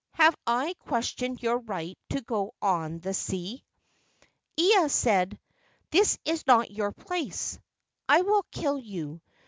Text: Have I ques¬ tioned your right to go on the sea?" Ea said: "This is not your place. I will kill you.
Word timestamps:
Have 0.13 0.35
I 0.47 0.73
ques¬ 0.87 1.15
tioned 1.15 1.43
your 1.43 1.59
right 1.59 1.95
to 2.09 2.21
go 2.21 2.55
on 2.59 3.01
the 3.01 3.13
sea?" 3.13 3.63
Ea 4.57 4.89
said: 4.89 5.39
"This 5.91 6.17
is 6.25 6.47
not 6.47 6.71
your 6.71 6.91
place. 6.91 7.59
I 8.09 8.23
will 8.23 8.41
kill 8.51 8.79
you. 8.79 9.21